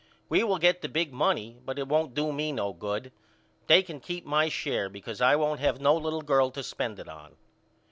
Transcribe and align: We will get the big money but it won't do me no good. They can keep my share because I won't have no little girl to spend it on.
We 0.29 0.43
will 0.43 0.57
get 0.57 0.81
the 0.81 0.89
big 0.89 1.13
money 1.13 1.57
but 1.63 1.77
it 1.77 1.87
won't 1.87 2.15
do 2.15 2.33
me 2.33 2.51
no 2.51 2.73
good. 2.73 3.11
They 3.67 3.83
can 3.83 3.99
keep 3.99 4.25
my 4.25 4.49
share 4.49 4.89
because 4.89 5.21
I 5.21 5.35
won't 5.35 5.59
have 5.59 5.79
no 5.79 5.95
little 5.95 6.23
girl 6.23 6.49
to 6.49 6.63
spend 6.63 6.97
it 6.97 7.07
on. 7.07 7.35